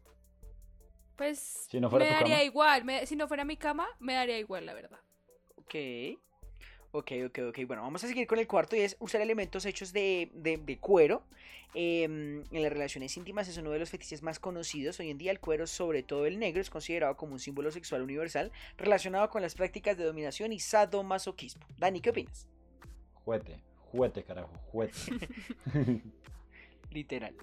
[1.15, 2.43] Pues Si no fuera me daría cama.
[2.43, 2.84] igual.
[2.86, 4.99] me- si no fuera mi cama, me daría igual, la verdad.
[5.57, 5.75] Ok.
[6.93, 7.60] Ok, ok, ok.
[7.67, 10.77] Bueno, vamos a seguir con el cuarto y es usar elementos hechos de, de- de
[10.79, 11.23] cuero.
[11.73, 14.99] em, en las relaciones íntimas es uno de los fetiches más conocidos.
[14.99, 18.01] Hoy en día el cuero, sobre todo el negro, es considerado como un símbolo sexual
[18.01, 21.65] universal relacionado con las prácticas de dominación y sadomasoquismo.
[21.77, 22.45] Dani, ¿qué opinas?
[23.25, 24.97] Juguete, juguete, carajo, juguete.
[26.91, 27.36] Literal.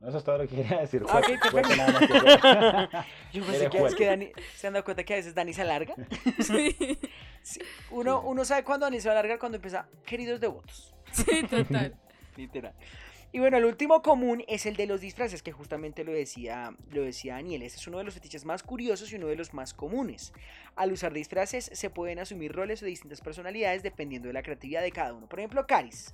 [0.00, 1.04] No, eso es todo lo que quería decir.
[1.08, 1.50] Ah, ok, Juguete, perfecto.
[1.50, 2.98] juguete nada más que.
[3.38, 5.62] Yo pensé que, es que Dani, ¿se han dado cuenta que a veces Dani se
[5.62, 5.94] alarga?
[6.40, 6.98] Sí,
[7.42, 8.26] Sí, Uno, Sí.
[8.28, 10.94] uno sabe cuándo Dani se va a alargar cuando empieza, queridos devotos.
[11.12, 11.94] sí, total.
[12.36, 12.74] Literal.
[13.32, 17.02] Y bueno, el último común es el de los disfraces, que justamente lo decía, lo
[17.02, 17.62] decía Daniel.
[17.62, 20.32] Este es uno de los fetiches más curiosos y uno de los más comunes.
[20.74, 24.90] Al usar disfraces se pueden asumir roles o distintas personalidades dependiendo de la creatividad de
[24.90, 25.28] cada uno.
[25.28, 26.12] Por ejemplo, Caris.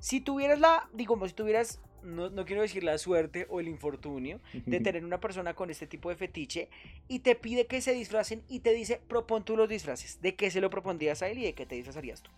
[0.00, 4.40] Si tuvieras la, digamos, si tuvieras, no, no quiero decir la suerte o el infortunio
[4.54, 6.70] de tener una persona con este tipo de fetiche
[7.08, 10.22] y te pide que se disfracen y te dice, propon tú los disfraces.
[10.22, 12.30] ¿De qué se lo propondrías a él y de qué te disfrazarías tú?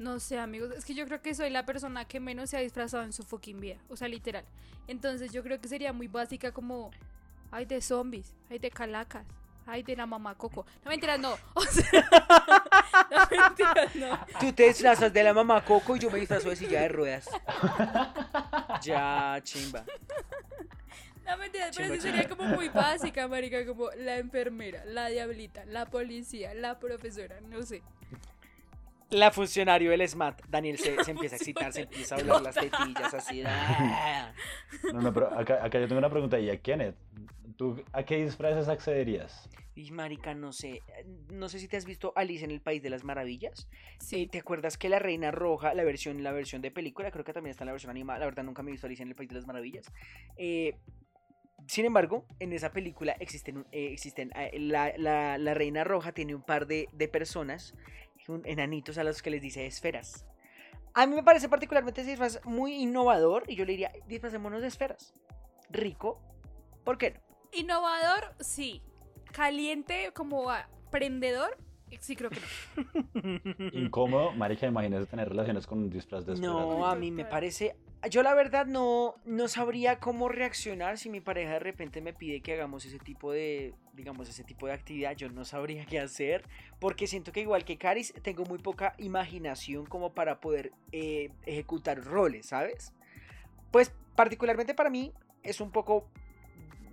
[0.00, 2.60] No sé, amigos, es que yo creo que soy la persona que menos se ha
[2.60, 4.46] disfrazado en su fucking vida, o sea, literal.
[4.88, 6.90] Entonces yo creo que sería muy básica como,
[7.50, 9.26] ay, de zombies, ay, de calacas,
[9.66, 10.64] ay, de la mamá coco.
[10.86, 11.36] No mentiras, no.
[11.54, 12.08] O sea,
[13.10, 14.26] no mentiras, no.
[14.40, 17.28] Tú te disfrazas de la mamá Coco y yo me disfrazo de silla de ruedas.
[18.80, 19.84] Ya, chimba.
[21.26, 25.84] No mentiras, pero sí sería como muy básica, marica, como la enfermera, la diablita, la
[25.84, 27.82] policía, la profesora, no sé.
[29.10, 32.54] La funcionario del SMAT, Daniel se, se empieza a excitar, se empieza a hablar las
[32.54, 33.42] tetillas así.
[33.44, 34.32] ¡ah!
[34.92, 36.38] No, no, pero acá, acá yo tengo una pregunta.
[36.38, 36.94] ¿Y a Kenneth?
[37.56, 39.48] ¿Tú a qué disfraces accederías?
[39.74, 40.82] Y marica, no sé,
[41.32, 43.68] no sé si te has visto Alice en el País de las Maravillas.
[43.72, 47.24] Eh, Sí, ¿Te acuerdas que la Reina Roja, la versión, la versión de película, creo
[47.24, 49.08] que también está en la versión animada, la verdad nunca me he visto Alice en
[49.08, 49.90] el País de las Maravillas.
[50.36, 50.76] Eh,
[51.66, 56.34] sin embargo, en esa película existen, eh, existen eh, la, la- la Reina Roja tiene
[56.34, 57.74] un par de, de personas,
[58.30, 60.24] un- enanitos a los que les dice esferas.
[60.94, 65.14] A mí me parece particularmente disfraz muy innovador y yo le diría, disfracémonos de esferas.
[65.70, 66.20] Rico,
[66.84, 67.20] ¿por qué no?
[67.52, 68.82] Innovador, sí.
[69.32, 71.56] Caliente, como ah, prendedor,
[71.98, 73.70] sí creo que no.
[73.72, 76.34] Incómodo, marica, imagínese tener relaciones con un disfraz de.
[76.36, 77.76] No, a mí me parece.
[78.08, 82.40] Yo la verdad no, no sabría cómo reaccionar si mi pareja de repente me pide
[82.40, 85.14] que hagamos ese tipo de, digamos, ese tipo de actividad.
[85.14, 86.44] Yo no sabría qué hacer
[86.78, 92.02] porque siento que igual que Caris tengo muy poca imaginación como para poder eh, ejecutar
[92.02, 92.94] roles, ¿sabes?
[93.70, 96.08] Pues particularmente para mí es un poco,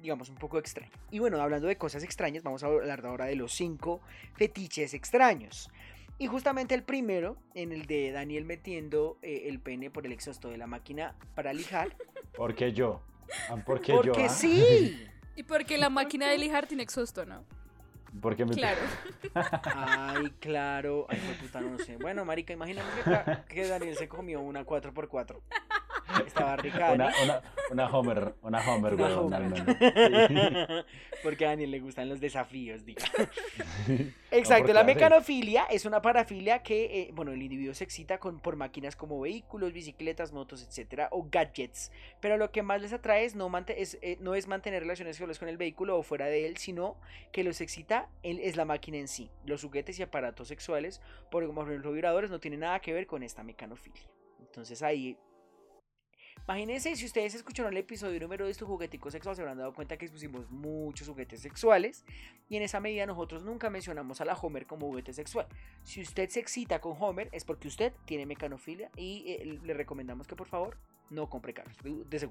[0.01, 0.91] digamos, un poco extraño.
[1.11, 4.01] Y bueno, hablando de cosas extrañas, vamos a hablar ahora de los cinco
[4.35, 5.69] fetiches extraños.
[6.19, 10.49] Y justamente el primero, en el de Daniel metiendo eh, el pene por el exhausto
[10.49, 11.95] de la máquina para lijar.
[12.35, 13.01] ¿Por qué yo?
[13.49, 14.25] Ah, ¿Por qué porque yo?
[14.25, 14.29] ah?
[14.29, 15.03] sí.
[15.35, 17.45] Y porque la máquina de lijar tiene exhausto, ¿no?
[18.19, 18.79] ¿Por qué me Claro.
[19.35, 21.05] Ay, claro.
[21.09, 21.97] Ay, puta, no sé.
[21.97, 25.39] Bueno, marica, imagínate que, que Daniel se comió una 4x4.
[26.25, 26.91] Estaba rica.
[26.93, 27.41] Una, una,
[27.71, 30.85] una Homer, una Homer, Una weón, Homer.
[31.23, 33.05] Porque a Daniel le gustan los desafíos, diga.
[34.31, 38.55] Exacto, la mecanofilia es una parafilia que, eh, bueno, el individuo se excita con, por
[38.55, 41.91] máquinas como vehículos, bicicletas, motos, etcétera, o gadgets.
[42.19, 45.39] Pero lo que más les atrae es no, es, eh, no es mantener relaciones sexuales
[45.39, 46.97] con el vehículo o fuera de él, sino
[47.31, 49.29] que los excita él, es la máquina en sí.
[49.45, 53.43] Los juguetes y aparatos sexuales, por ejemplo vibradores, no tienen nada que ver con esta
[53.43, 54.03] mecanofilia.
[54.39, 55.17] Entonces ahí
[56.47, 59.97] Imagínense si ustedes escucharon el episodio número de estos jugueticos sexuales, se habrán dado cuenta
[59.97, 62.05] que pusimos muchos juguetes sexuales
[62.47, 65.45] y en esa medida nosotros nunca mencionamos a la Homer como juguete sexual.
[65.83, 70.25] Si usted se excita con Homer es porque usted tiene mecanofilia y eh, le recomendamos
[70.25, 70.77] que por favor
[71.09, 72.29] no compre carros de.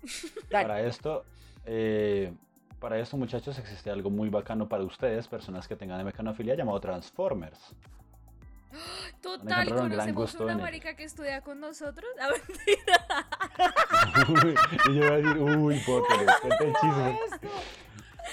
[0.50, 0.66] Dani.
[0.66, 1.24] Para esto,
[1.64, 2.32] eh,
[2.80, 7.76] para esto, muchachos, existe algo muy bacano para ustedes, personas que tengan mecanofilia, llamado Transformers.
[9.36, 12.08] Total, conocemos una marica que estudia con nosotros.
[12.18, 13.26] A mentira.
[14.88, 17.20] y yo voy a decir, uy, bótale, cuenta el chisme.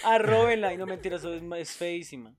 [0.06, 2.34] Arróbenla y no mentiras, eso es, es feísima.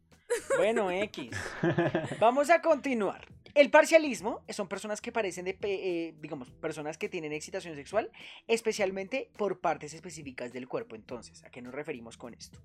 [0.57, 1.31] Bueno, X.
[2.19, 3.27] Vamos a continuar.
[3.57, 8.11] El parcialismo son personas que parecen de, eh, digamos, personas que tienen excitación sexual,
[8.49, 10.95] especialmente por partes específicas del cuerpo.
[10.95, 12.59] Entonces, ¿a qué nos referimos con esto?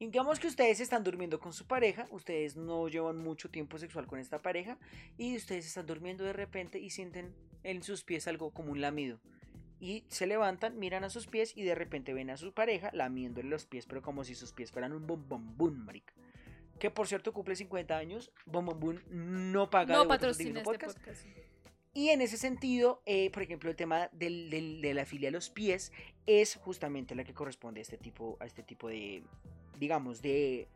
[0.00, 4.20] Digamos que ustedes están durmiendo con su pareja, ustedes no llevan mucho tiempo sexual con
[4.20, 4.78] esta pareja
[5.18, 9.20] y ustedes están durmiendo de repente y sienten en sus pies algo como un lamido.
[9.80, 13.50] Y se levantan, miran a sus pies y de repente ven a su pareja lamiéndole
[13.50, 16.14] los pies, pero como si sus pies fueran un bombón marica.
[16.78, 18.30] Que por cierto cumple 50 años,
[19.10, 20.98] no paga No de patrocina este Podcast.
[20.98, 21.26] podcast.
[21.94, 25.32] Y en ese sentido, eh, por ejemplo, el tema del- del- de la filia a
[25.32, 25.90] los pies
[26.26, 29.24] es justamente la que corresponde a este tipo, a este tipo de,
[29.78, 30.68] digamos, de,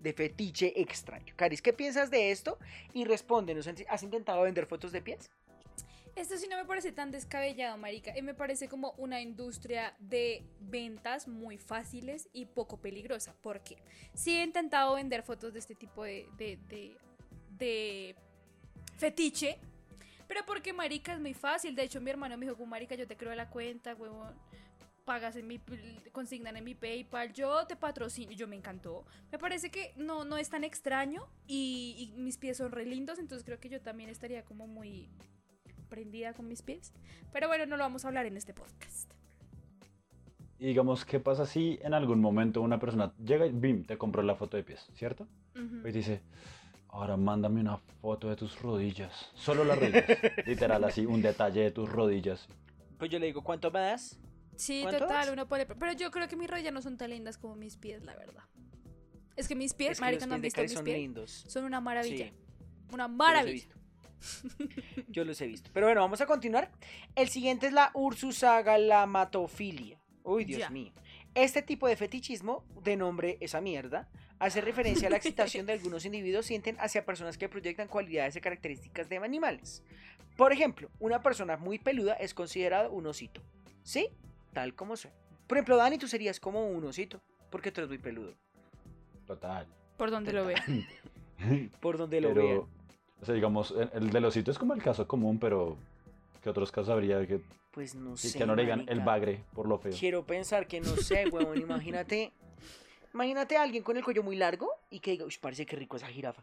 [0.00, 1.32] de fetiche extraño.
[1.36, 2.58] Caris, ¿qué piensas de esto?
[2.92, 5.30] Y respóndenos, ¿has intentado vender fotos de pies?
[6.14, 8.16] Esto sí no me parece tan descabellado, marica.
[8.16, 13.34] Y me parece como una industria de ventas muy fáciles y poco peligrosa.
[13.40, 13.78] Porque
[14.12, 16.58] sí he intentado vender fotos de este tipo de, de,
[17.58, 18.14] de,
[18.98, 19.58] fetiche.
[20.28, 21.74] Pero porque marica es muy fácil.
[21.74, 24.34] De hecho, mi hermano me dijo, marica, yo te creo la cuenta, huevón.
[25.06, 25.60] Pagas en mi,
[26.12, 28.32] consignan en mi PayPal, yo te patrocino.
[28.32, 29.06] Yo me encantó.
[29.32, 33.18] Me parece que no, no es tan extraño y, y mis pies son re lindos.
[33.18, 35.08] Entonces creo que yo también estaría como muy
[35.92, 36.94] prendida con mis pies.
[37.34, 39.12] Pero bueno, no lo vamos a hablar en este podcast.
[40.58, 44.22] Y digamos, ¿qué pasa si en algún momento una persona llega y bim, te compró
[44.22, 45.28] la foto de pies, ¿cierto?
[45.54, 46.22] Y dice,
[46.88, 49.30] ahora mándame una foto de tus rodillas.
[49.34, 50.06] Solo las rodillas.
[50.46, 52.48] Literal, así, un detalle de tus rodillas.
[52.96, 54.18] Pues yo le digo, ¿cuánto me das?
[54.56, 55.66] Sí, total, uno puede.
[55.66, 58.44] Pero yo creo que mis rodillas no son tan lindas como mis pies, la verdad.
[59.36, 60.96] Es que mis pies, marica, no han visto mis son pies.
[60.96, 61.44] Lindos.
[61.48, 62.32] Son una maravilla.
[62.92, 63.66] Una maravilla.
[65.08, 65.70] Yo los he visto.
[65.72, 66.70] Pero bueno, vamos a continuar.
[67.14, 69.98] El siguiente es la Ursusagalamatofilia.
[70.24, 70.92] Uy, Dios mío.
[71.34, 74.08] Este tipo de fetichismo, de nombre esa mierda,
[74.38, 78.40] hace referencia a la excitación de algunos individuos sienten hacia personas que proyectan cualidades y
[78.40, 79.82] características de animales.
[80.36, 83.42] Por ejemplo, una persona muy peluda es considerada un osito.
[83.82, 84.08] ¿Sí?
[84.52, 85.10] Tal como soy.
[85.46, 88.34] Por ejemplo, Dani, tú serías como un osito, porque tú eres muy peludo.
[89.26, 89.66] Total.
[89.96, 90.64] Por donde lo vea.
[91.80, 92.60] Por donde lo vea.
[93.22, 95.76] O sea, digamos, el de los sitios es como el caso común, pero
[96.42, 97.40] ¿qué otros casos habría que...
[97.70, 98.36] Pues no sé.
[98.36, 99.92] Que no le digan el bagre por lo feo.
[99.98, 101.56] Quiero pensar que no sé, weón.
[101.56, 102.32] imagínate.
[103.14, 105.96] Imagínate a alguien con el cuello muy largo y que diga, uy, parece que rico
[105.96, 106.42] esa jirafa.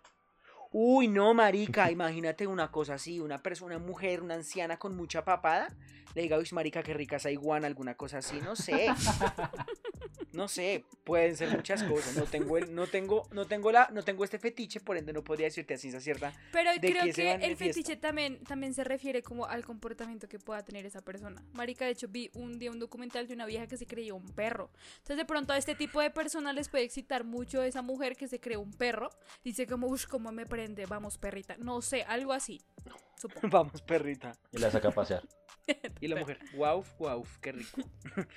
[0.72, 5.26] Uy, no, marica, imagínate una cosa así, una persona, una mujer, una anciana con mucha
[5.26, 5.76] papada,
[6.16, 8.88] le diga, uy, marica, qué rica esa iguana, alguna cosa así, no sé.
[10.32, 12.16] No sé, pueden ser muchas cosas.
[12.16, 15.24] No tengo el, no tengo, no tengo la, no tengo este fetiche, por ende no
[15.24, 16.34] podría decirte así ciencia cierta.
[16.52, 20.86] Pero creo que, el fetiche también, también se refiere como al comportamiento que pueda tener
[20.86, 21.44] esa persona.
[21.54, 24.28] Marica, de hecho, vi un día un documental de una vieja que se creyó un
[24.28, 24.72] perro.
[24.98, 28.28] Entonces, de pronto a este tipo de personas les puede excitar mucho esa mujer que
[28.28, 29.10] se creó un perro.
[29.44, 31.58] Dice como, uff, cómo me prende, vamos perrita.
[31.58, 32.62] No sé, algo así.
[33.52, 34.32] Vamos perrita.
[34.52, 35.28] Y la saca a pasear.
[36.02, 37.82] y la mujer, wow, wow, qué rico.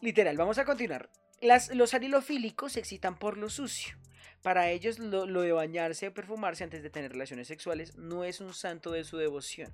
[0.00, 1.10] Literal, vamos a continuar.
[1.40, 3.96] Las, los arilofílicos se excitan por lo sucio.
[4.42, 8.54] Para ellos lo, de bañarse o perfumarse antes de tener relaciones sexuales no es un
[8.54, 9.70] santo de su devoción.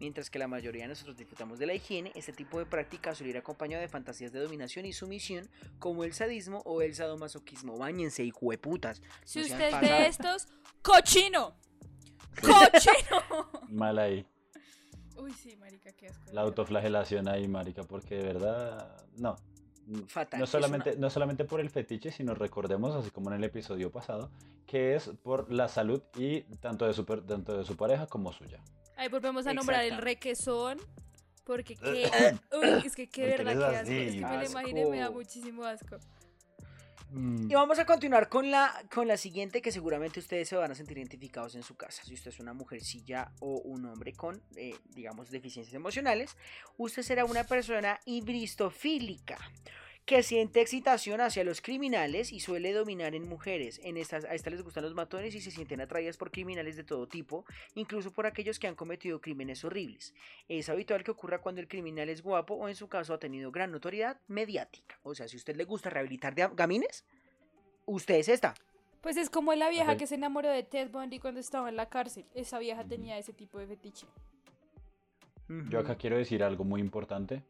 [0.00, 3.30] Mientras que la mayoría de nosotros disfrutamos de la higiene, este tipo de práctica suele
[3.30, 7.78] ir acompañado de fantasías de dominación y sumisión como el sadismo o el sadomasoquismo.
[7.78, 9.02] Báñense y hueputas.
[9.24, 10.48] Si usted es de estos,
[10.82, 11.56] cochino.
[12.40, 13.50] ¡Cochino!
[13.68, 14.26] Mal ahí.
[15.16, 16.24] Uy, sí, marica, qué asco.
[16.32, 19.36] La autoflagelación ahí, marica, porque de verdad, no.
[20.06, 20.40] Fatal.
[20.40, 24.30] No solamente, no solamente por el fetiche, sino recordemos, así como en el episodio pasado,
[24.66, 28.60] que es por la salud y tanto de su, tanto de su pareja como suya.
[28.96, 30.78] Ahí volvemos a nombrar el requesón.
[31.44, 32.10] Porque qué.
[32.52, 33.90] Uy, es que qué verdad que asco.
[33.90, 35.96] Es que me lo imaginé me da muchísimo asco.
[37.10, 37.50] Mm.
[37.50, 40.74] Y vamos a continuar con la, con la siguiente que seguramente ustedes se van a
[40.74, 42.04] sentir identificados en su casa.
[42.04, 46.36] Si usted es una mujercilla o un hombre con, eh, digamos, deficiencias emocionales,
[46.76, 49.38] usted será una persona hibristofílica
[50.08, 53.78] que siente excitación hacia los criminales y suele dominar en mujeres.
[53.84, 56.82] En estas, a estas les gustan los matones y se sienten atraídas por criminales de
[56.82, 57.44] todo tipo,
[57.74, 60.14] incluso por aquellos que han cometido crímenes horribles.
[60.48, 63.52] Es habitual que ocurra cuando el criminal es guapo o en su caso ha tenido
[63.52, 64.98] gran notoriedad mediática.
[65.02, 67.04] O sea, si a usted le gusta rehabilitar de gamines,
[67.84, 68.54] usted es esta.
[69.02, 71.90] Pues es como la vieja que se enamoró de Ted Bundy cuando estaba en la
[71.90, 72.24] cárcel.
[72.34, 74.06] Esa vieja tenía ese tipo de fetiche.
[75.68, 77.42] Yo acá quiero decir algo muy importante.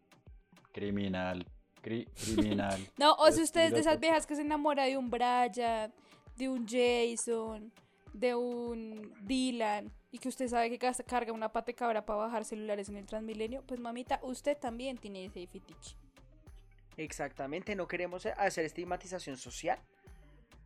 [0.72, 1.46] Criminal
[1.80, 2.78] criminal.
[2.98, 5.92] no, o si usted es de esas viejas que se enamora de un Brian,
[6.36, 7.72] de un Jason,
[8.12, 12.88] de un Dylan y que usted sabe que carga una pata cabra para bajar celulares
[12.88, 15.96] en el Transmilenio, pues mamita, usted también tiene ese fetiche.
[16.96, 19.78] Exactamente, no queremos hacer estigmatización social.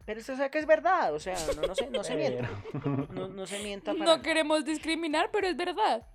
[0.04, 2.50] Pero eso o que es verdad, o sea, no, se, no se mienta.
[3.12, 3.92] No, no se mienta.
[3.92, 6.06] No queremos discriminar, pero es verdad.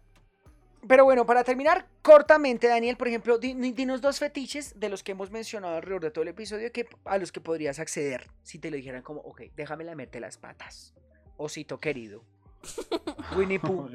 [0.87, 5.31] Pero bueno, para terminar cortamente, Daniel, por ejemplo, dinos dos fetiches de los que hemos
[5.31, 8.77] mencionado alrededor de todo el episodio que, a los que podrías acceder si te lo
[8.77, 10.93] dijeran como, ok, déjame lamerte las patas.
[11.35, 12.23] Osito querido.
[13.37, 13.89] Winnie Pooh.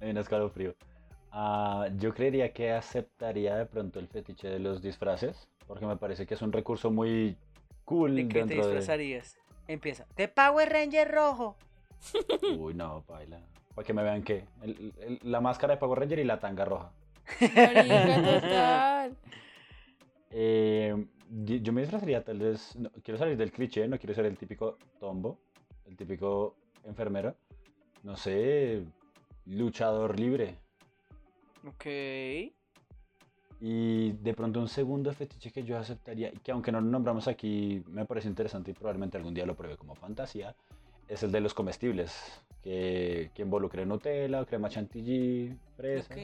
[0.00, 0.74] Un escalofrío.
[1.32, 6.26] Uh, yo creería que aceptaría de pronto el fetiche de los disfraces, porque me parece
[6.26, 7.36] que es un recurso muy
[7.84, 8.16] cool.
[8.16, 9.38] ¿De qué te disfrazarías?
[9.68, 10.06] Empieza.
[10.16, 11.56] De Power Ranger rojo.
[12.58, 13.40] Uy, no, baila.
[13.74, 14.44] Para que me vean que
[15.22, 16.92] la máscara de Power Ranger y la tanga roja.
[17.38, 19.16] total.
[20.34, 20.96] Eh,
[21.28, 24.78] yo me disfrazaría tal vez, no, quiero salir del cliché, no quiero ser el típico
[24.98, 25.38] tombo,
[25.84, 27.36] el típico enfermero,
[28.02, 28.82] no sé,
[29.46, 30.56] luchador libre.
[31.66, 31.86] Ok.
[33.60, 37.28] Y de pronto un segundo fetiche que yo aceptaría, y que aunque no lo nombramos
[37.28, 40.54] aquí, me parece interesante y probablemente algún día lo pruebe como fantasía,
[41.12, 46.14] es el de los comestibles, que, que involucre Nutella, crema chantilly, fresa.
[46.14, 46.20] Ok.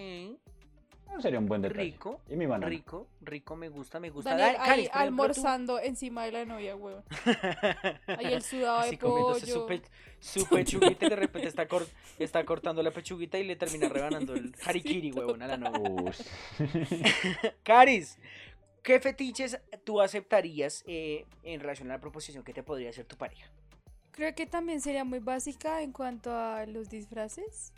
[1.08, 1.82] No, sería un buen detalle.
[1.84, 2.20] Rico.
[2.28, 2.68] Y mi banana.
[2.68, 4.30] Rico, rico, me gusta, me gusta.
[4.36, 5.06] Daniel Dale, ahí Caris, por ejemplo, tú.
[5.22, 7.02] almorzando encima de la novia, weón.
[8.18, 9.66] Ahí el sudado Así de comiéndose su, pollo.
[9.66, 9.82] pe-
[10.20, 11.86] su pechuguita y de repente está, cor-
[12.18, 16.12] está cortando la pechuguita y le termina rebanando el harikiri, huevón, a la novia.
[17.62, 18.18] Caris,
[18.82, 23.16] ¿qué fetiches tú aceptarías eh, en relación a la proposición que te podría hacer tu
[23.16, 23.50] pareja?
[24.18, 27.72] Creo que también sería muy básica en cuanto a los disfraces.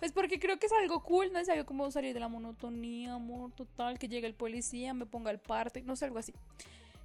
[0.00, 3.14] Pues porque creo que es algo cool, no es algo como salir de la monotonía,
[3.14, 6.34] amor total, que llegue el policía, me ponga el parte, no sé, algo así.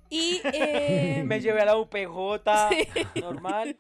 [0.09, 2.41] Y, eh, Me llevé a la UPJ,
[2.71, 3.19] Sí.
[3.21, 3.77] normal.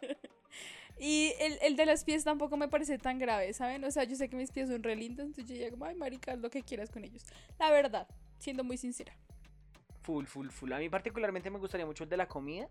[0.99, 3.83] y el, el de los pies tampoco me parece tan grave, ¿saben?
[3.83, 6.33] O sea, yo sé que mis pies son re lindos, entonces yo digo, ay, marica,
[6.33, 7.23] haz lo que quieras con ellos.
[7.57, 9.17] La verdad, siendo muy sincera.
[10.03, 10.71] Full, full, full.
[10.73, 12.67] A mí particularmente me gustaría mucho el de la comida.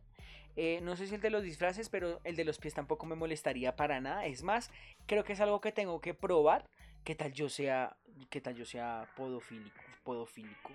[0.57, 3.15] Eh, no sé si el de los disfraces, pero el de los pies tampoco me
[3.15, 4.27] molestaría para nada.
[4.27, 4.71] Es más,
[5.07, 6.69] creo que es algo que tengo que probar.
[7.05, 7.97] ¿Qué tal yo sea,
[8.31, 9.81] qué tal yo sea podofílico?
[10.03, 10.71] podofílico?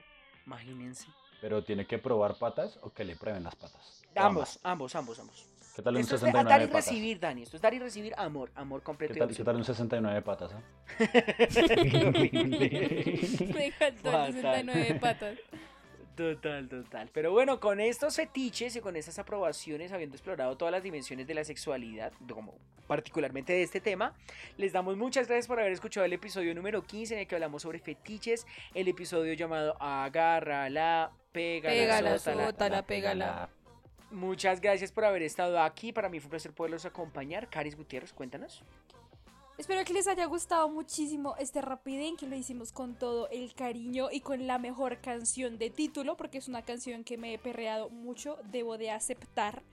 [0.46, 1.08] Imagínense.
[1.42, 4.04] Pero tiene que probar patas o que le prueben las patas.
[4.16, 5.50] Ambos, ambos, ambos, ambos.
[5.76, 6.86] ¿Qué tal un Esto es de- 69 dar y patas?
[6.88, 7.44] recibir, Dani.
[7.44, 9.14] Esto es dar y recibir amor, amor completo.
[9.14, 10.54] ¿Qué y tal, ¿Qué tal un 69 patas?
[10.54, 10.62] ah?
[13.54, 15.38] Me encantó el 69 patas.
[16.16, 17.10] Total, total.
[17.14, 21.34] Pero bueno, con estos fetiches y con estas aprobaciones, habiendo explorado todas las dimensiones de
[21.34, 24.14] la sexualidad, como particularmente de este tema,
[24.58, 27.64] les damos muchas gracias por haber escuchado el episodio número 15 en el que hablamos
[27.64, 32.46] sobre fetiches, el episodio llamado Agárrala, Pégala, Pégala, sótala.
[32.46, 33.50] sótala, pégala.
[34.12, 35.92] Muchas gracias por haber estado aquí.
[35.92, 37.50] Para mí fue un placer poderlos acompañar.
[37.50, 38.64] Caris Gutiérrez, cuéntanos.
[39.58, 44.10] Espero que les haya gustado muchísimo este rapidín que lo hicimos con todo el cariño
[44.12, 47.90] y con la mejor canción de título, porque es una canción que me he perreado
[47.90, 49.64] mucho, debo de aceptar.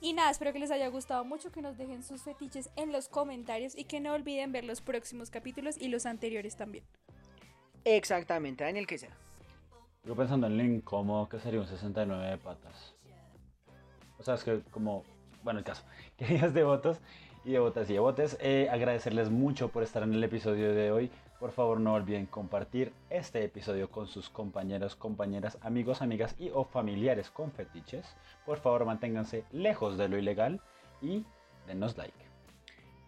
[0.00, 3.08] Y nada, espero que les haya gustado mucho, que nos dejen sus fetiches en los
[3.08, 6.84] comentarios y que no olviden ver los próximos capítulos y los anteriores también.
[7.84, 9.16] Exactamente, Daniel, ¿qué será?
[10.02, 12.96] Yo pensando en lo incómodo que sería un 69 de patas.
[14.18, 15.04] O sea, es que como,
[15.44, 15.84] bueno, el caso,
[16.16, 17.00] queridos devotos
[17.44, 21.10] y devotas y devotes, eh, agradecerles mucho por estar en el episodio de hoy.
[21.40, 26.64] Por favor, no olviden compartir este episodio con sus compañeros, compañeras, amigos, amigas y o
[26.64, 28.06] familiares con fetiches.
[28.46, 30.60] Por favor, manténganse lejos de lo ilegal
[31.00, 31.24] y
[31.66, 32.32] denos like.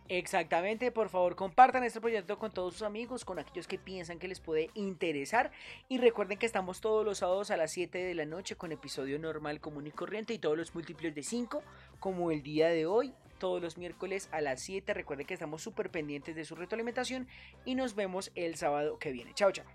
[0.08, 4.28] Exactamente, por favor compartan este proyecto con todos sus amigos, con aquellos que piensan que
[4.28, 5.50] les puede interesar
[5.88, 9.18] y recuerden que estamos todos los sábados a las 7 de la noche con episodio
[9.18, 11.62] normal, común y corriente y todos los múltiplos de 5
[12.00, 15.90] como el día de hoy, todos los miércoles a las 7, recuerden que estamos súper
[15.90, 17.28] pendientes de su retroalimentación
[17.64, 19.32] y nos vemos el sábado que viene.
[19.34, 19.66] Chao, chao.